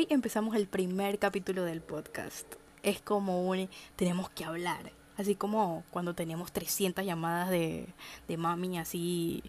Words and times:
Hoy 0.00 0.06
empezamos 0.08 0.56
el 0.56 0.66
primer 0.66 1.18
capítulo 1.18 1.62
del 1.62 1.82
podcast. 1.82 2.46
Es 2.82 3.02
como 3.02 3.46
un 3.46 3.68
tenemos 3.96 4.30
que 4.30 4.46
hablar. 4.46 4.92
Así 5.18 5.34
como 5.34 5.84
cuando 5.90 6.14
tenemos 6.14 6.52
300 6.52 7.04
llamadas 7.04 7.50
de, 7.50 7.86
de 8.26 8.36
mami, 8.38 8.78
así 8.78 9.42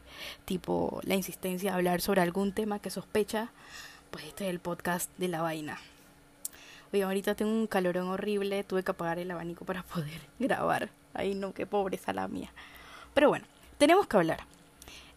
tipo 0.43 0.99
la 1.05 1.15
insistencia 1.15 1.71
de 1.71 1.77
hablar 1.77 2.01
sobre 2.01 2.19
algún 2.19 2.51
tema 2.51 2.79
que 2.79 2.89
sospecha, 2.89 3.49
pues 4.09 4.25
este 4.25 4.43
es 4.43 4.49
el 4.49 4.59
podcast 4.59 5.09
de 5.17 5.29
la 5.29 5.41
vaina. 5.41 5.79
Oye, 6.91 7.03
ahorita 7.03 7.33
tengo 7.35 7.53
un 7.53 7.67
calorón 7.67 8.09
horrible, 8.09 8.65
tuve 8.65 8.83
que 8.83 8.91
apagar 8.91 9.19
el 9.19 9.31
abanico 9.31 9.63
para 9.63 9.83
poder 9.93 10.19
grabar. 10.37 10.89
Ay, 11.13 11.33
no, 11.33 11.53
qué 11.53 11.65
pobreza 11.65 12.11
la 12.11 12.27
mía. 12.27 12.51
Pero 13.13 13.29
bueno, 13.29 13.45
tenemos 13.77 14.05
que 14.05 14.17
hablar. 14.17 14.41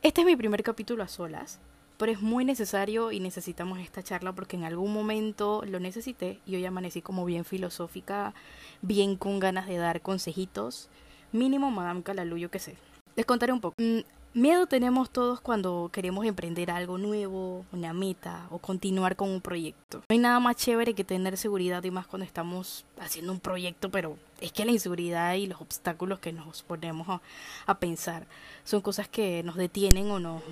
Este 0.00 0.20
es 0.20 0.26
mi 0.28 0.36
primer 0.36 0.62
capítulo 0.62 1.02
a 1.02 1.08
solas, 1.08 1.58
pero 1.96 2.12
es 2.12 2.20
muy 2.20 2.44
necesario 2.44 3.12
y 3.12 3.20
necesitamos 3.20 3.78
esta 3.78 4.02
charla 4.02 4.32
porque 4.32 4.56
en 4.56 4.64
algún 4.64 4.92
momento 4.92 5.62
lo 5.66 5.80
necesité 5.80 6.40
y 6.46 6.56
hoy 6.56 6.64
amanecí 6.64 7.02
como 7.02 7.24
bien 7.24 7.44
filosófica, 7.44 8.34
bien 8.82 9.16
con 9.16 9.38
ganas 9.38 9.66
de 9.66 9.76
dar 9.76 10.00
consejitos, 10.00 10.88
mínimo 11.32 11.70
Madame 11.70 12.02
Calaluyo 12.02 12.50
que 12.50 12.58
sé. 12.58 12.76
Les 13.16 13.26
contaré 13.26 13.52
un 13.52 13.60
poco. 13.60 13.76
Mm, 13.78 14.00
miedo 14.34 14.66
tenemos 14.66 15.10
todos 15.10 15.40
cuando 15.40 15.88
queremos 15.92 16.26
emprender 16.26 16.70
algo 16.70 16.98
nuevo, 16.98 17.64
una 17.72 17.92
meta 17.92 18.48
o 18.50 18.58
continuar 18.58 19.14
con 19.14 19.30
un 19.30 19.40
proyecto. 19.40 19.98
No 19.98 20.04
hay 20.08 20.18
nada 20.18 20.40
más 20.40 20.56
chévere 20.56 20.94
que 20.94 21.04
tener 21.04 21.36
seguridad 21.36 21.84
y 21.84 21.92
más 21.92 22.08
cuando 22.08 22.26
estamos 22.26 22.84
haciendo 22.98 23.32
un 23.32 23.38
proyecto, 23.38 23.90
pero 23.90 24.18
es 24.40 24.50
que 24.50 24.64
la 24.64 24.72
inseguridad 24.72 25.34
y 25.34 25.46
los 25.46 25.60
obstáculos 25.60 26.18
que 26.18 26.32
nos 26.32 26.62
ponemos 26.64 27.08
a, 27.08 27.20
a 27.66 27.78
pensar 27.78 28.26
son 28.64 28.80
cosas 28.80 29.08
que 29.08 29.44
nos 29.44 29.54
detienen 29.54 30.10
o 30.10 30.18
nos 30.18 30.42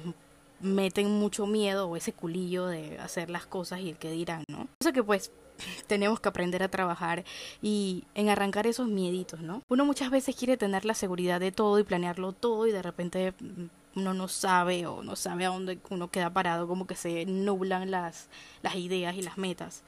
meten 0.62 1.10
mucho 1.10 1.46
miedo 1.46 1.88
o 1.88 1.96
ese 1.96 2.12
culillo 2.12 2.66
de 2.66 2.98
hacer 2.98 3.30
las 3.30 3.46
cosas 3.46 3.80
y 3.80 3.90
el 3.90 3.98
que 3.98 4.10
dirán, 4.10 4.44
¿no? 4.48 4.68
Eso 4.80 4.92
que 4.92 5.02
pues 5.02 5.32
tenemos 5.86 6.20
que 6.20 6.28
aprender 6.28 6.62
a 6.62 6.68
trabajar 6.68 7.24
y 7.60 8.04
en 8.14 8.28
arrancar 8.28 8.66
esos 8.66 8.88
mieditos, 8.88 9.40
¿no? 9.40 9.62
Uno 9.68 9.84
muchas 9.84 10.10
veces 10.10 10.36
quiere 10.36 10.56
tener 10.56 10.84
la 10.84 10.94
seguridad 10.94 11.40
de 11.40 11.52
todo 11.52 11.78
y 11.78 11.84
planearlo 11.84 12.32
todo 12.32 12.66
y 12.66 12.72
de 12.72 12.82
repente 12.82 13.34
mm, 13.38 13.64
uno 13.96 14.14
no 14.14 14.28
sabe 14.28 14.86
o 14.86 15.02
no 15.02 15.16
sabe 15.16 15.44
a 15.44 15.50
dónde 15.50 15.78
uno 15.90 16.10
queda 16.10 16.32
parado, 16.32 16.66
como 16.66 16.86
que 16.86 16.94
se 16.94 17.26
nublan 17.26 17.90
las, 17.90 18.28
las 18.62 18.76
ideas 18.76 19.16
y 19.16 19.22
las 19.22 19.36
metas. 19.36 19.82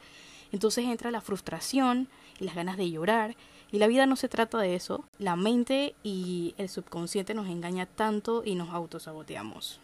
Entonces 0.52 0.84
entra 0.84 1.10
la 1.10 1.20
frustración 1.20 2.08
y 2.38 2.44
las 2.44 2.54
ganas 2.54 2.76
de 2.76 2.90
llorar 2.90 3.36
y 3.72 3.78
la 3.78 3.88
vida 3.88 4.06
no 4.06 4.14
se 4.14 4.28
trata 4.28 4.58
de 4.58 4.76
eso. 4.76 5.04
La 5.18 5.34
mente 5.34 5.96
y 6.04 6.54
el 6.58 6.68
subconsciente 6.68 7.34
nos 7.34 7.48
engaña 7.48 7.86
tanto 7.86 8.42
y 8.44 8.54
nos 8.54 8.70
autosaboteamos. 8.70 9.80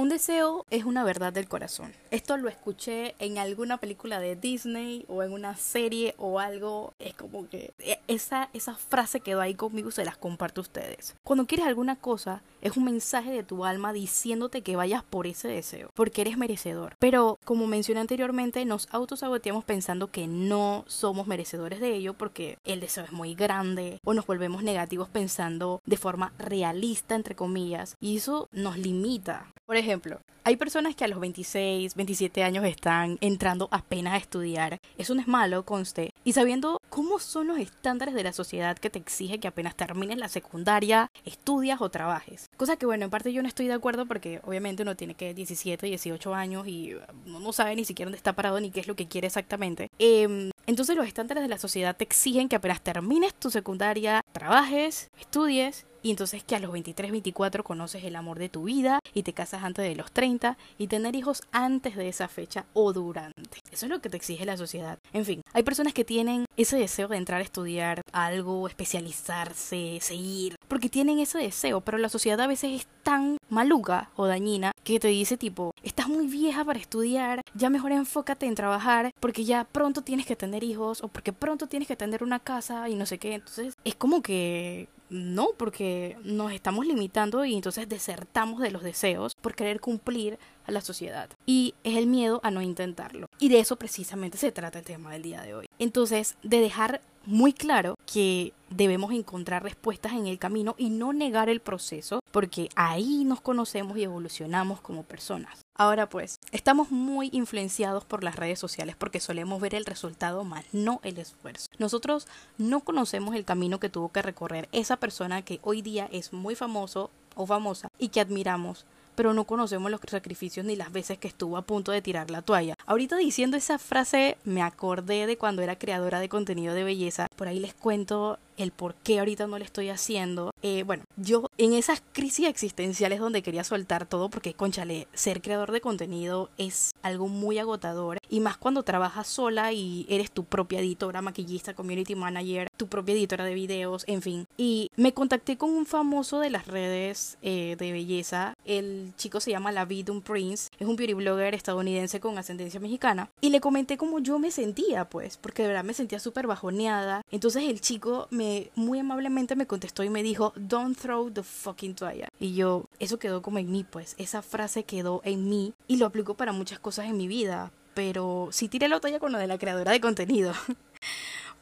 Un 0.00 0.08
deseo 0.08 0.64
es 0.70 0.86
una 0.86 1.04
verdad 1.04 1.30
del 1.30 1.46
corazón. 1.46 1.92
Esto 2.10 2.38
lo 2.38 2.48
escuché 2.48 3.14
en 3.18 3.36
alguna 3.36 3.76
película 3.76 4.18
de 4.18 4.34
Disney 4.34 5.04
o 5.08 5.22
en 5.22 5.30
una 5.30 5.56
serie 5.56 6.14
o 6.16 6.40
algo. 6.40 6.94
Es 6.98 7.12
como 7.12 7.46
que 7.50 7.74
e, 7.80 8.00
esa, 8.08 8.48
esa 8.54 8.76
frase 8.76 9.20
quedó 9.20 9.42
ahí 9.42 9.54
conmigo 9.54 9.90
se 9.90 10.06
las 10.06 10.16
comparto 10.16 10.62
a 10.62 10.62
ustedes. 10.62 11.16
Cuando 11.22 11.46
quieres 11.46 11.66
alguna 11.66 11.96
cosa, 11.96 12.42
es 12.62 12.78
un 12.78 12.84
mensaje 12.84 13.30
de 13.30 13.42
tu 13.42 13.66
alma 13.66 13.92
diciéndote 13.92 14.62
que 14.62 14.74
vayas 14.74 15.02
por 15.02 15.26
ese 15.26 15.48
deseo, 15.48 15.90
porque 15.92 16.22
eres 16.22 16.38
merecedor. 16.38 16.96
Pero, 16.98 17.38
como 17.44 17.66
mencioné 17.66 18.00
anteriormente, 18.00 18.64
nos 18.64 18.88
autosaboteamos 18.92 19.64
pensando 19.64 20.10
que 20.10 20.26
no 20.26 20.86
somos 20.88 21.26
merecedores 21.26 21.78
de 21.78 21.94
ello 21.94 22.14
porque 22.14 22.56
el 22.64 22.80
deseo 22.80 23.04
es 23.04 23.12
muy 23.12 23.34
grande 23.34 24.00
o 24.04 24.14
nos 24.14 24.26
volvemos 24.26 24.62
negativos 24.62 25.10
pensando 25.10 25.82
de 25.84 25.98
forma 25.98 26.32
realista, 26.38 27.16
entre 27.16 27.34
comillas, 27.34 27.96
y 28.00 28.16
eso 28.16 28.48
nos 28.52 28.78
limita. 28.78 29.52
Por 29.70 29.76
ejemplo, 29.76 30.18
hay 30.42 30.56
personas 30.56 30.96
que 30.96 31.04
a 31.04 31.06
los 31.06 31.20
26, 31.20 31.94
27 31.94 32.42
años 32.42 32.64
están 32.64 33.18
entrando 33.20 33.68
apenas 33.70 34.14
a 34.14 34.16
estudiar. 34.16 34.80
Eso 34.98 35.14
no 35.14 35.20
es 35.20 35.28
malo, 35.28 35.64
conste. 35.64 36.12
Y 36.24 36.32
sabiendo 36.32 36.80
cómo 36.88 37.20
son 37.20 37.46
los 37.46 37.58
estándares 37.60 38.16
de 38.16 38.24
la 38.24 38.32
sociedad 38.32 38.76
que 38.76 38.90
te 38.90 38.98
exige 38.98 39.38
que 39.38 39.46
apenas 39.46 39.76
termines 39.76 40.18
la 40.18 40.26
secundaria, 40.26 41.12
estudias 41.24 41.80
o 41.80 41.88
trabajes. 41.88 42.50
Cosa 42.56 42.74
que, 42.74 42.84
bueno, 42.84 43.04
en 43.04 43.10
parte 43.12 43.32
yo 43.32 43.42
no 43.42 43.46
estoy 43.46 43.68
de 43.68 43.74
acuerdo 43.74 44.06
porque 44.06 44.40
obviamente 44.42 44.82
uno 44.82 44.96
tiene 44.96 45.14
que 45.14 45.34
17, 45.34 45.86
18 45.86 46.34
años 46.34 46.66
y 46.66 46.96
no 47.26 47.52
sabe 47.52 47.76
ni 47.76 47.84
siquiera 47.84 48.08
dónde 48.08 48.16
está 48.16 48.32
parado 48.32 48.60
ni 48.60 48.72
qué 48.72 48.80
es 48.80 48.88
lo 48.88 48.96
que 48.96 49.06
quiere 49.06 49.28
exactamente. 49.28 49.88
Eh, 50.00 50.50
entonces 50.66 50.96
los 50.96 51.06
estándares 51.06 51.44
de 51.44 51.48
la 51.48 51.58
sociedad 51.58 51.96
te 51.96 52.02
exigen 52.02 52.48
que 52.48 52.56
apenas 52.56 52.80
termines 52.80 53.34
tu 53.34 53.52
secundaria, 53.52 54.24
trabajes, 54.32 55.12
estudies 55.20 55.86
y 56.02 56.10
entonces 56.10 56.42
que 56.42 56.56
a 56.56 56.60
los 56.60 56.72
23, 56.72 57.10
24 57.10 57.64
conoces 57.64 58.04
el 58.04 58.16
amor 58.16 58.38
de 58.38 58.48
tu 58.48 58.64
vida 58.64 59.00
y 59.14 59.22
te 59.22 59.32
casas 59.32 59.64
antes 59.64 59.86
de 59.86 59.94
los 59.94 60.12
30 60.12 60.56
y 60.78 60.86
tener 60.86 61.14
hijos 61.16 61.42
antes 61.52 61.96
de 61.96 62.08
esa 62.08 62.28
fecha 62.28 62.66
o 62.72 62.92
durante. 62.92 63.58
Eso 63.70 63.86
es 63.86 63.90
lo 63.90 64.00
que 64.00 64.10
te 64.10 64.16
exige 64.16 64.44
la 64.44 64.56
sociedad. 64.56 64.98
En 65.12 65.24
fin, 65.24 65.42
hay 65.52 65.62
personas 65.62 65.94
que 65.94 66.04
tienen 66.04 66.44
ese 66.56 66.76
deseo 66.76 67.08
de 67.08 67.16
entrar 67.16 67.40
a 67.40 67.44
estudiar 67.44 68.02
algo, 68.12 68.66
especializarse, 68.66 69.98
seguir, 70.00 70.56
porque 70.68 70.88
tienen 70.88 71.18
ese 71.18 71.38
deseo, 71.38 71.80
pero 71.80 71.98
la 71.98 72.08
sociedad 72.08 72.40
a 72.40 72.46
veces 72.46 72.80
es 72.80 72.86
tan 73.02 73.36
maluca 73.48 74.10
o 74.16 74.26
dañina 74.26 74.72
que 74.84 75.00
te 75.00 75.08
dice 75.08 75.36
tipo, 75.36 75.74
estás 75.82 76.08
muy 76.08 76.26
vieja 76.26 76.64
para 76.64 76.78
estudiar, 76.78 77.42
ya 77.54 77.70
mejor 77.70 77.92
enfócate 77.92 78.46
en 78.46 78.54
trabajar 78.54 79.12
porque 79.20 79.44
ya 79.44 79.64
pronto 79.64 80.02
tienes 80.02 80.26
que 80.26 80.36
tener 80.36 80.64
hijos 80.64 81.02
o 81.02 81.08
porque 81.08 81.32
pronto 81.32 81.66
tienes 81.66 81.88
que 81.88 81.96
tener 81.96 82.22
una 82.22 82.38
casa 82.38 82.88
y 82.88 82.94
no 82.94 83.06
sé 83.06 83.18
qué. 83.18 83.34
Entonces 83.34 83.74
es 83.84 83.94
como 83.94 84.22
que 84.22 84.88
no, 85.10 85.48
porque 85.56 86.16
nos 86.22 86.52
estamos 86.52 86.86
limitando 86.86 87.44
y 87.44 87.54
entonces 87.54 87.88
desertamos 87.88 88.60
de 88.60 88.70
los 88.70 88.82
deseos 88.82 89.34
por 89.34 89.54
querer 89.54 89.80
cumplir 89.80 90.38
a 90.66 90.72
la 90.72 90.80
sociedad. 90.80 91.28
Y 91.46 91.74
es 91.84 91.96
el 91.96 92.06
miedo 92.06 92.40
a 92.42 92.50
no 92.50 92.62
intentarlo. 92.62 93.26
Y 93.38 93.48
de 93.48 93.60
eso 93.60 93.76
precisamente 93.76 94.38
se 94.38 94.52
trata 94.52 94.78
el 94.78 94.84
tema 94.84 95.12
del 95.12 95.22
día 95.22 95.42
de 95.42 95.54
hoy. 95.54 95.66
Entonces, 95.78 96.36
de 96.42 96.60
dejar 96.60 97.00
muy 97.26 97.52
claro 97.52 97.96
que 98.06 98.52
debemos 98.70 99.12
encontrar 99.12 99.62
respuestas 99.62 100.12
en 100.12 100.26
el 100.26 100.38
camino 100.38 100.74
y 100.78 100.90
no 100.90 101.12
negar 101.12 101.48
el 101.48 101.60
proceso, 101.60 102.20
porque 102.30 102.68
ahí 102.76 103.24
nos 103.24 103.40
conocemos 103.40 103.96
y 103.98 104.04
evolucionamos 104.04 104.80
como 104.80 105.02
personas. 105.02 105.64
Ahora 105.74 106.08
pues, 106.08 106.38
estamos 106.52 106.90
muy 106.90 107.30
influenciados 107.32 108.04
por 108.04 108.24
las 108.24 108.36
redes 108.36 108.58
sociales 108.58 108.96
porque 108.96 109.20
solemos 109.20 109.60
ver 109.60 109.74
el 109.74 109.86
resultado 109.86 110.44
más 110.44 110.64
no 110.72 111.00
el 111.02 111.18
esfuerzo. 111.18 111.68
Nosotros 111.78 112.26
no 112.58 112.80
conocemos 112.80 113.34
el 113.34 113.44
camino 113.44 113.80
que 113.80 113.88
tuvo 113.88 114.10
que 114.10 114.22
recorrer 114.22 114.68
esa 114.72 114.96
persona 114.96 115.42
que 115.42 115.60
hoy 115.62 115.82
día 115.82 116.08
es 116.12 116.32
muy 116.32 116.54
famoso 116.54 117.10
o 117.34 117.46
famosa 117.46 117.88
y 117.98 118.08
que 118.08 118.20
admiramos 118.20 118.86
pero 119.20 119.34
no 119.34 119.44
conocemos 119.44 119.90
los 119.90 120.00
sacrificios 120.08 120.64
ni 120.64 120.76
las 120.76 120.92
veces 120.92 121.18
que 121.18 121.28
estuvo 121.28 121.58
a 121.58 121.62
punto 121.62 121.92
de 121.92 122.00
tirar 122.00 122.30
la 122.30 122.40
toalla. 122.40 122.74
Ahorita 122.86 123.16
diciendo 123.16 123.58
esa 123.58 123.78
frase 123.78 124.38
me 124.44 124.62
acordé 124.62 125.26
de 125.26 125.36
cuando 125.36 125.60
era 125.60 125.76
creadora 125.76 126.20
de 126.20 126.30
contenido 126.30 126.72
de 126.72 126.84
belleza. 126.84 127.26
Por 127.36 127.46
ahí 127.46 127.58
les 127.58 127.74
cuento 127.74 128.38
el 128.60 128.72
por 128.72 128.94
qué 128.94 129.18
ahorita 129.18 129.46
no 129.46 129.58
lo 129.58 129.64
estoy 129.64 129.88
haciendo. 129.88 130.52
Eh, 130.62 130.82
bueno, 130.84 131.04
yo 131.16 131.50
en 131.58 131.72
esas 131.72 132.02
crisis 132.12 132.48
existenciales 132.48 133.20
donde 133.20 133.42
quería 133.42 133.64
soltar 133.64 134.06
todo, 134.06 134.28
porque 134.28 134.54
conchale, 134.54 135.08
ser 135.14 135.42
creador 135.42 135.72
de 135.72 135.80
contenido 135.80 136.50
es 136.58 136.92
algo 137.02 137.28
muy 137.28 137.58
agotador. 137.58 138.18
Y 138.28 138.40
más 138.40 138.56
cuando 138.56 138.82
trabajas 138.82 139.26
sola 139.26 139.72
y 139.72 140.06
eres 140.08 140.30
tu 140.30 140.44
propia 140.44 140.80
editora, 140.80 141.22
maquillista, 141.22 141.74
community 141.74 142.14
manager, 142.14 142.68
tu 142.76 142.86
propia 142.88 143.14
editora 143.14 143.44
de 143.44 143.54
videos, 143.54 144.04
en 144.06 144.22
fin. 144.22 144.46
Y 144.56 144.90
me 144.96 145.12
contacté 145.12 145.56
con 145.56 145.70
un 145.70 145.86
famoso 145.86 146.38
de 146.40 146.50
las 146.50 146.66
redes 146.66 147.38
eh, 147.42 147.76
de 147.78 147.92
belleza. 147.92 148.54
El 148.64 149.12
chico 149.16 149.40
se 149.40 149.50
llama 149.50 149.72
Lavidum 149.72 150.20
Prince. 150.20 150.68
Es 150.78 150.86
un 150.86 150.96
beauty 150.96 151.14
blogger 151.14 151.54
estadounidense 151.54 152.20
con 152.20 152.38
ascendencia 152.38 152.80
mexicana. 152.80 153.30
Y 153.40 153.50
le 153.50 153.60
comenté 153.60 153.96
cómo 153.96 154.18
yo 154.20 154.38
me 154.38 154.50
sentía, 154.50 155.08
pues, 155.08 155.36
porque 155.36 155.62
de 155.62 155.68
verdad 155.68 155.84
me 155.84 155.94
sentía 155.94 156.20
súper 156.20 156.46
bajoneada. 156.46 157.22
Entonces 157.30 157.64
el 157.64 157.80
chico 157.80 158.28
me 158.30 158.49
muy 158.74 158.98
amablemente 158.98 159.56
me 159.56 159.66
contestó 159.66 160.02
y 160.02 160.10
me 160.10 160.22
dijo, 160.22 160.52
don't 160.56 160.98
throw 160.98 161.30
the 161.30 161.42
fucking 161.42 161.94
toalla. 161.94 162.28
Y 162.38 162.54
yo, 162.54 162.84
eso 162.98 163.18
quedó 163.18 163.42
como 163.42 163.58
en 163.58 163.70
mí, 163.70 163.84
pues, 163.84 164.14
esa 164.18 164.42
frase 164.42 164.84
quedó 164.84 165.20
en 165.24 165.48
mí 165.48 165.74
y 165.88 165.96
lo 165.96 166.06
aplico 166.06 166.34
para 166.34 166.52
muchas 166.52 166.78
cosas 166.78 167.06
en 167.06 167.16
mi 167.16 167.28
vida. 167.28 167.72
Pero 167.94 168.48
sí 168.52 168.68
tiré 168.68 168.88
la 168.88 169.00
toalla 169.00 169.18
con 169.18 169.32
lo 169.32 169.38
de 169.38 169.46
la 169.46 169.58
creadora 169.58 169.92
de 169.92 170.00
contenido. 170.00 170.52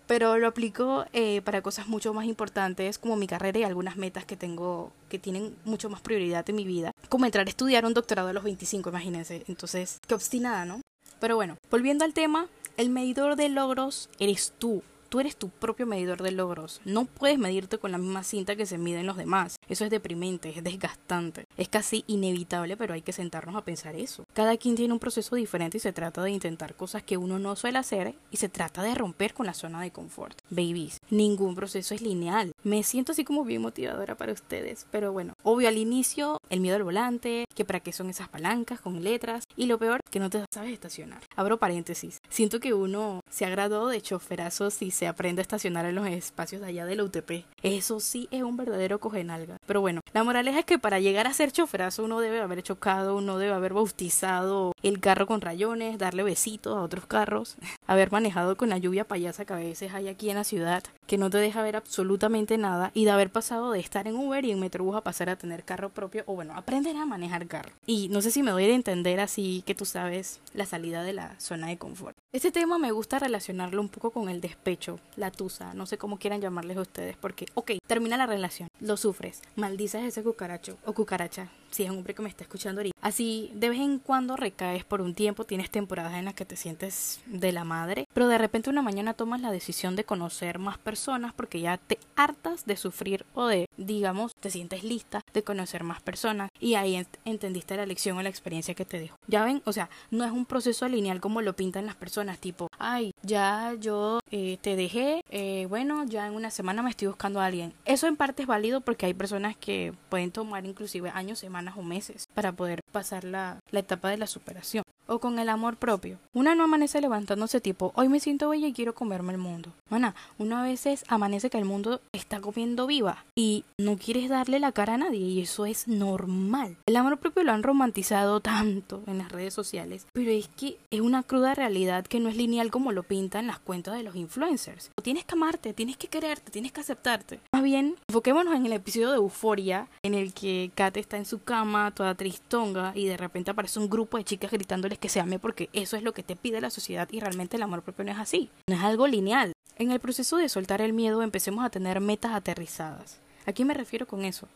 pero 0.09 0.39
lo 0.39 0.49
aplico 0.49 1.05
eh, 1.13 1.43
para 1.43 1.63
cosas 1.63 1.87
mucho 1.87 2.15
más 2.15 2.25
importantes 2.25 2.99
como 2.99 3.15
mi 3.15 3.27
carrera 3.27 3.59
y 3.59 3.63
algunas 3.63 3.97
metas 3.97 4.25
que 4.25 4.37
tengo 4.37 4.91
que 5.11 5.19
tienen 5.19 5.55
mucho 5.65 5.91
más 5.91 6.01
prioridad 6.01 6.49
en 6.49 6.57
mi 6.57 6.65
vida, 6.65 6.93
como 7.09 7.27
entrar 7.27 7.47
a 7.47 7.51
estudiar 7.51 7.85
un 7.85 7.95
doctorado 7.95 8.29
a 8.29 8.33
los 8.33 8.43
25, 8.43 8.89
imagínense. 8.89 9.45
Entonces, 9.49 10.01
qué 10.07 10.15
obstinada, 10.15 10.65
¿no? 10.65 10.81
Pero 11.21 11.37
bueno, 11.37 11.57
volviendo 11.71 12.05
al 12.05 12.15
tema, 12.15 12.47
el 12.79 12.91
medidor 12.91 13.37
de 13.37 13.51
logros 13.51 14.09
eres 14.19 14.55
tú. 14.59 14.83
Tú 15.09 15.21
eres 15.21 15.37
tu 15.37 15.49
propio 15.49 15.87
medidor 15.87 16.23
de 16.23 16.33
logros. 16.33 16.83
No 16.85 17.07
puedes 17.07 17.39
medirte 17.39 17.79
con 17.79 17.93
la 17.93 17.99
misma 17.99 18.23
cinta 18.25 18.57
que 18.57 18.67
se 18.67 18.77
miden 18.77 19.07
los 19.07 19.17
demás. 19.17 19.57
Eso 19.67 19.85
es 19.85 19.91
deprimente, 19.91 20.51
es 20.51 20.63
desgastante. 20.63 21.47
Es 21.59 21.69
casi 21.69 22.05
inevitable, 22.07 22.77
pero 22.77 22.95
hay 22.95 23.03
que 23.03 23.13
sentarnos 23.13 23.57
a 23.57 23.65
pensar 23.65 23.97
eso. 23.97 24.25
Cada 24.33 24.57
quien 24.57 24.77
tiene 24.77 24.95
un 24.95 25.01
proceso 25.01 25.35
diferente 25.35 25.79
y 25.79 25.81
se 25.81 25.93
trata 25.93 26.23
de 26.23 26.31
intentar 26.31 26.77
cosas 26.77 27.03
que 27.03 27.17
uno 27.17 27.41
no 27.41 27.57
suele 27.57 27.79
hacer 27.79 28.15
y 28.31 28.37
se 28.37 28.49
trata 28.49 28.81
de 28.83 28.95
romper 28.95 29.35
con 29.35 29.45
la 29.45 29.55
zona 29.55 29.83
de 29.83 29.91
confort. 29.91 30.39
Babies, 30.51 30.99
ningún 31.11 31.57
proceso 31.57 31.97
es 31.97 32.01
lineal. 32.01 32.53
Me 32.63 32.85
siento 32.85 33.11
así 33.11 33.25
como 33.25 33.45
bien 33.45 33.61
motivadora 33.61 34.15
para 34.15 34.33
ustedes, 34.33 34.87
pero 34.93 35.13
bueno, 35.13 35.35
obvio 35.43 35.67
al 35.67 35.79
inicio, 35.79 36.39
el 36.49 36.61
miedo 36.61 36.77
al 36.77 36.85
volante, 36.85 37.45
que 37.57 37.65
para 37.65 37.81
qué 37.81 37.93
son 37.93 38.09
esas 38.09 38.29
palancas 38.29 38.81
con 38.81 39.03
letras 39.03 39.43
y 39.57 39.67
lo 39.67 39.79
peor, 39.79 40.01
que 40.13 40.21
no 40.21 40.31
te 40.31 40.45
sabes 40.55 40.73
estacionar. 40.73 41.23
Abro 41.35 41.59
paréntesis, 41.59 42.21
siento 42.29 42.61
que 42.61 42.73
uno 42.73 43.21
se 43.33 43.45
ha 43.45 43.51
graduado 43.51 43.89
de 43.89 44.01
choferazo 44.01 44.71
si 44.71 44.93
se 44.93 45.09
aprende 45.09 45.41
a 45.41 45.43
estacionar 45.43 45.87
en 45.87 45.97
los 45.97 46.07
espacios 46.07 46.61
de 46.61 46.69
allá 46.69 46.87
de 46.87 46.95
la 46.95 47.03
UTP. 47.03 47.45
Eso 47.65 47.99
sí 47.99 48.29
es 48.31 48.45
un 48.45 48.57
verdadero 48.57 49.01
cogenalga. 49.01 49.57
Pero 49.67 49.81
bueno, 49.81 50.03
la 50.13 50.23
moraleja 50.23 50.61
es 50.61 50.65
que 50.65 50.79
para 50.79 51.01
llegar 51.01 51.27
a 51.27 51.33
ser 51.33 51.48
choferazo 51.53 52.05
uno 52.05 52.21
debe 52.21 52.41
haber 52.41 52.63
chocado, 52.63 53.17
uno 53.17 53.39
debe 53.39 53.53
haber 53.53 53.75
bautizado 53.75 54.73
el 54.83 55.01
carro 55.01 55.27
con 55.27 55.41
rayones, 55.41 55.99
darle 55.99 56.23
besitos 56.23 56.77
a 56.77 56.83
otros 56.83 57.07
carros, 57.07 57.57
haber 57.89 58.13
manejado 58.13 58.57
con 58.57 58.69
la 58.69 58.79
lluvia 58.79 59.09
payasa 59.09 59.45
que 59.45 59.55
a 59.55 59.57
veces 59.57 59.93
hay 59.95 60.07
aquí 60.07 60.31
en 60.31 60.37
la 60.37 60.45
ciudad, 60.45 60.85
que 61.07 61.19
no 61.19 61.31
te 61.31 61.39
deja 61.39 61.63
ver 61.63 61.75
absolutamente 61.75 62.59
nada, 62.59 62.93
y 62.95 63.07
de 63.07 63.11
haber 63.11 63.31
pasado 63.31 63.73
de 63.73 63.81
estar 63.81 64.07
en 64.07 64.15
Uber 64.15 64.45
y 64.45 64.53
en 64.53 64.61
Metrobús 64.61 64.95
a 64.95 65.01
pasar 65.01 65.31
a 65.31 65.37
tener 65.37 65.65
carro 65.65 65.89
propio, 65.89 66.23
o 66.27 66.35
bueno, 66.35 66.53
aprender 66.55 66.97
a 66.97 67.07
manejar 67.07 67.47
carro. 67.49 67.73
Y 67.87 68.09
no 68.11 68.21
sé 68.21 68.31
si 68.31 68.43
me 68.43 68.53
doy 68.53 68.65
a 68.65 68.75
entender 68.75 69.19
así 69.21 69.65
que 69.67 69.75
tú 69.75 69.87
sabes 69.87 70.41
la 70.53 70.67
salida 70.67 71.03
de 71.03 71.15
la 71.15 71.41
zona 71.41 71.69
de 71.69 71.79
confort. 71.79 72.17
Este 72.31 72.53
tema 72.53 72.79
me 72.79 72.93
gusta 72.93 73.19
relacionarlo 73.19 73.81
un 73.81 73.89
poco 73.89 74.11
con 74.11 74.29
el 74.29 74.43
despecho, 74.43 75.01
la 75.17 75.31
tusa, 75.31 75.73
no 75.73 75.87
sé 75.87 75.97
cómo 75.97 76.19
quieran 76.19 76.43
llamarles 76.43 76.77
a 76.77 76.83
ustedes, 76.83 77.17
porque, 77.17 77.47
ok, 77.55 77.73
termina 77.87 78.19
la 78.19 78.27
relación, 78.27 78.69
lo 78.81 78.99
sufres, 78.99 79.41
maldices 79.57 80.05
ese 80.05 80.23
cucaracho 80.23 80.77
o 80.85 80.93
cucaracha, 80.93 81.49
si 81.71 81.85
es 81.85 81.91
un 81.91 81.99
hombre 81.99 82.15
que 82.15 82.23
me 82.23 82.29
está 82.29 82.45
escuchando 82.45 82.81
ahorita. 82.81 82.97
Así, 83.01 83.51
de 83.55 83.69
vez 83.69 83.81
en 83.81 83.99
cuando 83.99 84.37
recaes 84.37 84.85
por 84.85 85.01
un 85.01 85.15
tiempo, 85.15 85.45
tienes 85.45 85.71
temporadas 85.71 86.15
en 86.15 86.25
las 86.25 86.35
que 86.35 86.45
te 86.45 86.57
sientes 86.57 87.21
de 87.27 87.53
la 87.53 87.65
madre, 87.65 88.07
pero 88.15 88.29
de 88.29 88.39
repente 88.39 88.71
una 88.71 88.83
mañana 88.83 89.15
tomas 89.15 89.41
la 89.41 89.51
decisión 89.51 89.97
de 89.97 90.05
conocer 90.05 90.59
más 90.59 90.79
personas 90.79 91.33
porque 91.33 91.61
ya 91.61 91.77
te 91.79 91.99
hartas 92.17 92.67
de 92.67 92.77
sufrir 92.77 93.25
o 93.35 93.47
de, 93.47 93.67
digamos, 93.77 94.35
te 94.35 94.51
sientes 94.51 94.85
lista 94.85 95.21
de 95.33 95.43
conocer 95.43 95.85
más 95.85 96.01
personas 96.03 96.51
y 96.61 96.75
ahí 96.75 97.07
entendiste 97.25 97.77
la 97.77 97.87
lección 97.87 98.19
o 98.19 98.23
la 98.23 98.29
experiencia 98.29 98.75
que 98.75 98.85
te 98.85 98.99
dejó. 98.99 99.17
Ya 99.27 99.45
ven, 99.45 99.63
o 99.65 99.73
sea, 99.73 99.89
no 100.11 100.25
es 100.25 100.33
un 100.33 100.47
proceso 100.47 100.89
lineal 100.89 101.21
como 101.21 101.43
lo 101.43 101.55
pintan 101.55 101.87
las 101.87 101.97
personas, 101.97 102.39
tipo, 102.39 102.69
ay, 102.79 103.13
ya 103.23 103.75
yo 103.79 104.21
eh, 104.31 104.59
te 104.61 104.77
dejé, 104.77 105.25
eh, 105.31 105.67
bueno, 105.69 106.05
ya 106.05 106.27
en 106.27 106.35
una 106.35 106.51
semana 106.51 106.83
me 106.83 106.91
estoy 106.91 107.09
buscando 107.09 107.41
a 107.41 107.47
alguien. 107.47 107.73
Eso 107.85 108.07
en 108.07 108.17
parte 108.17 108.43
es 108.43 108.49
válido 108.49 108.81
porque 108.81 109.07
hay 109.07 109.15
personas 109.15 109.57
que 109.57 109.93
pueden 110.09 110.31
tomar 110.31 110.67
inclusive 110.67 111.11
años, 111.11 111.39
semanas 111.39 111.75
o 111.77 111.83
meses 111.83 112.29
para 112.35 112.53
poder 112.53 112.83
pasar 112.89 113.25
la, 113.25 113.59
etapa 113.73 114.11
de 114.11 114.19
la 114.19 114.27
superación 114.27 114.83
o 115.09 115.19
con 115.21 115.39
el 115.39 115.49
amor 115.49 115.77
propio. 115.77 116.19
Una 116.35 116.55
no 116.55 116.65
amanece 116.65 117.01
levantándose 117.01 117.61
tipo, 117.61 117.93
hoy 117.95 118.09
me 118.09 118.21
siento 118.21 118.51
bella 118.51 118.69
y 118.69 118.73
quiero 118.73 118.95
comerme 118.95 119.33
el 119.33 119.39
mundo. 119.39 119.73
Mana, 119.89 120.15
una 120.37 120.63
veces 120.63 121.05
amanece 121.09 121.49
que 121.49 121.57
el 121.57 121.65
mundo 121.65 122.01
está 122.13 122.41
comiendo 122.41 122.87
viva 122.87 123.25
y 123.35 123.65
no 123.79 123.97
quieres 123.97 124.29
darle 124.29 124.61
la 124.61 124.73
cara 124.73 124.95
a 124.95 124.99
nadie 124.99 125.21
y 125.21 125.41
eso 125.41 125.65
es 125.65 125.89
normal. 125.89 126.77
El 126.87 126.97
amor 126.97 127.17
propio 127.19 127.43
lo 127.43 127.53
han 127.53 127.63
romantizado 127.63 128.41
tanto 128.49 129.03
en 129.07 129.19
las 129.19 129.33
redes 129.33 129.55
sociales, 129.55 130.07
pero 130.13 130.31
es 130.31 130.49
que 130.49 130.77
es 130.91 131.01
una 131.01 131.23
cruda 131.23 131.55
realidad 131.55 132.07
que 132.07 132.21
no 132.21 132.29
es 132.29 132.37
lineal 132.37 132.71
como 132.71 132.93
lo 132.93 133.03
pintan 133.03 133.47
las 133.47 133.59
cuentas 133.59 133.95
de 133.95 134.03
los 134.03 134.15
influencers. 134.15 134.91
Tienes 135.03 135.25
que 135.25 135.35
amarte, 135.35 135.73
tienes 135.73 135.97
que 135.97 136.09
quererte, 136.09 136.51
tienes 136.51 136.73
que 136.73 136.83
aceptarte. 136.83 137.41
Más 137.53 137.63
bien, 137.63 137.97
enfoquémonos 138.09 138.55
en 138.55 138.67
el 138.67 138.73
episodio 138.75 139.11
de 139.11 139.17
Euforia 139.17 139.89
en 140.03 140.13
el 140.13 140.35
que 140.35 140.71
Kate 140.75 141.01
está 141.01 141.17
en 141.17 141.25
su 141.25 141.43
cama 141.43 141.93
toda 141.95 142.15
tristonga 142.15 142.78
y 142.95 143.07
de 143.07 143.17
repente 143.17 143.51
aparece 143.51 143.79
un 143.79 143.89
grupo 143.89 144.17
de 144.17 144.25
chicas 144.25 144.51
gritándole 144.51 144.97
que 144.97 145.09
se 145.09 145.21
ame 145.21 145.39
porque 145.39 145.69
eso 145.73 145.97
es 145.97 146.03
lo 146.03 146.13
que 146.13 146.23
te 146.23 146.37
pide 146.37 146.61
la 146.61 146.71
sociedad 146.71 147.09
y 147.11 147.21
realmente 147.21 147.57
el 147.57 147.63
amor 147.63 147.83
propio 147.83 148.05
no 148.05 148.13
es 148.13 148.19
así, 148.19 148.51
no 148.69 148.77
es 148.77 148.83
algo 148.83 149.07
lineal. 149.07 149.53
En 149.77 149.91
el 149.91 150.01
proceso 150.01 150.37
de 150.37 150.49
soltar 150.49 150.81
el 150.81 150.93
miedo 150.93 151.23
empecemos 151.23 151.65
a 151.65 151.71
tener 151.71 152.01
metas 152.01 152.33
aterrizadas. 152.33 153.21
¿A 153.47 153.53
qué 153.53 153.65
me 153.65 153.75
refiero 153.75 154.07
con 154.07 154.25
eso? 154.25 154.49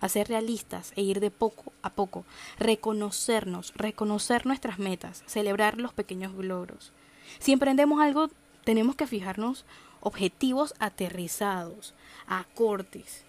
A 0.00 0.08
ser 0.08 0.28
realistas 0.28 0.92
e 0.96 1.02
ir 1.02 1.20
de 1.20 1.30
poco 1.30 1.72
a 1.82 1.90
poco, 1.90 2.24
reconocernos, 2.58 3.74
reconocer 3.74 4.46
nuestras 4.46 4.78
metas, 4.78 5.22
celebrar 5.26 5.78
los 5.78 5.92
pequeños 5.92 6.32
logros. 6.32 6.92
Si 7.38 7.52
emprendemos 7.52 8.00
algo, 8.00 8.28
tenemos 8.64 8.96
que 8.96 9.06
fijarnos 9.06 9.66
objetivos 10.00 10.74
aterrizados, 10.78 11.94
a 12.26 12.44
cortes, 12.54 13.24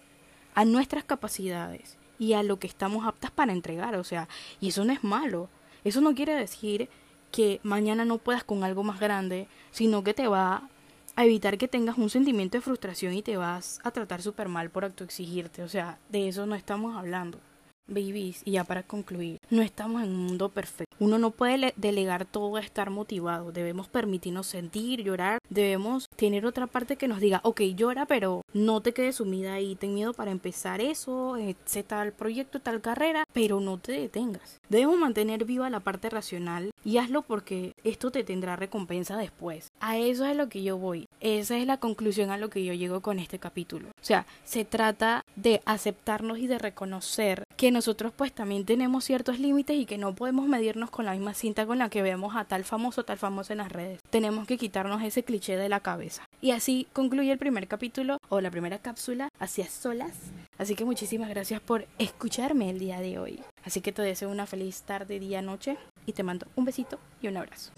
a 0.54 0.64
nuestras 0.64 1.04
capacidades 1.04 1.98
y 2.22 2.34
a 2.34 2.44
lo 2.44 2.60
que 2.60 2.68
estamos 2.68 3.04
aptas 3.04 3.32
para 3.32 3.52
entregar, 3.52 3.96
o 3.96 4.04
sea, 4.04 4.28
y 4.60 4.68
eso 4.68 4.84
no 4.84 4.92
es 4.92 5.02
malo. 5.02 5.48
Eso 5.82 6.00
no 6.00 6.14
quiere 6.14 6.36
decir 6.36 6.88
que 7.32 7.58
mañana 7.64 8.04
no 8.04 8.18
puedas 8.18 8.44
con 8.44 8.62
algo 8.62 8.84
más 8.84 9.00
grande, 9.00 9.48
sino 9.72 10.04
que 10.04 10.14
te 10.14 10.28
va 10.28 10.68
a 11.16 11.24
evitar 11.24 11.58
que 11.58 11.66
tengas 11.66 11.98
un 11.98 12.10
sentimiento 12.10 12.56
de 12.56 12.62
frustración 12.62 13.14
y 13.14 13.22
te 13.22 13.36
vas 13.36 13.80
a 13.82 13.90
tratar 13.90 14.22
súper 14.22 14.48
mal 14.48 14.70
por 14.70 14.84
exigirte. 14.84 15.64
O 15.64 15.68
sea, 15.68 15.98
de 16.10 16.28
eso 16.28 16.46
no 16.46 16.54
estamos 16.54 16.96
hablando. 16.96 17.40
Babies, 17.88 18.42
y 18.44 18.52
ya 18.52 18.62
para 18.62 18.84
concluir, 18.84 19.38
no 19.50 19.60
estamos 19.60 20.04
en 20.04 20.10
un 20.10 20.26
mundo 20.26 20.48
perfecto. 20.48 20.94
Uno 21.00 21.18
no 21.18 21.32
puede 21.32 21.74
delegar 21.76 22.24
todo 22.24 22.54
a 22.54 22.60
estar 22.60 22.90
motivado. 22.90 23.50
Debemos 23.50 23.88
permitirnos 23.88 24.46
sentir, 24.46 25.02
llorar. 25.02 25.38
Debemos 25.48 26.06
tener 26.14 26.46
otra 26.46 26.68
parte 26.68 26.96
que 26.96 27.08
nos 27.08 27.18
diga, 27.18 27.40
ok, 27.42 27.62
llora, 27.74 28.06
pero 28.06 28.41
no 28.54 28.80
te 28.80 28.92
quedes 28.92 29.16
sumida 29.16 29.54
ahí. 29.54 29.74
Ten 29.76 29.94
miedo 29.94 30.12
para 30.12 30.30
empezar 30.30 30.80
eso, 30.80 31.36
ese 31.36 31.82
tal 31.82 32.12
proyecto, 32.12 32.60
tal 32.60 32.80
carrera, 32.80 33.24
pero 33.32 33.60
no 33.60 33.78
te 33.78 33.92
detengas. 33.92 34.60
Debemos 34.68 34.98
mantener 34.98 35.44
viva 35.44 35.70
la 35.70 35.80
parte 35.80 36.10
racional 36.10 36.70
y 36.84 36.98
hazlo 36.98 37.22
porque 37.22 37.74
esto 37.84 38.10
te 38.10 38.24
tendrá 38.24 38.56
recompensa 38.56 39.16
después. 39.16 39.70
A 39.80 39.96
eso 39.98 40.24
es 40.24 40.32
a 40.32 40.34
lo 40.34 40.48
que 40.48 40.62
yo 40.62 40.78
voy. 40.78 41.08
Esa 41.20 41.58
es 41.58 41.66
la 41.66 41.78
conclusión 41.78 42.30
a 42.30 42.38
lo 42.38 42.50
que 42.50 42.64
yo 42.64 42.72
llego 42.72 43.00
con 43.00 43.18
este 43.18 43.38
capítulo. 43.38 43.88
O 43.88 44.04
sea, 44.04 44.26
se 44.44 44.64
trata 44.64 45.24
de 45.36 45.62
aceptarnos 45.64 46.38
y 46.38 46.46
de 46.46 46.58
reconocer 46.58 47.44
que 47.56 47.70
nosotros 47.70 48.12
pues 48.16 48.32
también 48.32 48.64
tenemos 48.64 49.04
ciertos 49.04 49.38
límites 49.38 49.76
y 49.76 49.86
que 49.86 49.98
no 49.98 50.14
podemos 50.14 50.46
medirnos 50.48 50.90
con 50.90 51.04
la 51.04 51.12
misma 51.12 51.34
cinta 51.34 51.66
con 51.66 51.78
la 51.78 51.88
que 51.88 52.02
vemos 52.02 52.34
a 52.36 52.44
tal 52.44 52.64
famoso, 52.64 53.04
tal 53.04 53.18
famoso 53.18 53.52
en 53.52 53.58
las 53.58 53.70
redes. 53.72 54.00
Tenemos 54.10 54.46
que 54.46 54.58
quitarnos 54.58 55.02
ese 55.02 55.22
cliché 55.22 55.56
de 55.56 55.68
la 55.68 55.80
cabeza. 55.80 56.28
Y 56.44 56.50
así 56.50 56.88
concluye 56.92 57.30
el 57.30 57.38
primer 57.38 57.68
capítulo 57.68 58.18
o 58.28 58.40
la 58.40 58.50
primera 58.50 58.80
cápsula 58.80 59.28
hacia 59.38 59.68
solas. 59.68 60.12
Así 60.58 60.74
que 60.74 60.84
muchísimas 60.84 61.28
gracias 61.28 61.60
por 61.60 61.86
escucharme 61.98 62.68
el 62.68 62.80
día 62.80 63.00
de 63.00 63.16
hoy. 63.20 63.40
Así 63.64 63.80
que 63.80 63.92
te 63.92 64.02
deseo 64.02 64.28
una 64.28 64.46
feliz 64.46 64.82
tarde, 64.82 65.20
día, 65.20 65.40
noche 65.40 65.78
y 66.04 66.14
te 66.14 66.24
mando 66.24 66.48
un 66.56 66.64
besito 66.64 66.98
y 67.20 67.28
un 67.28 67.36
abrazo. 67.36 67.70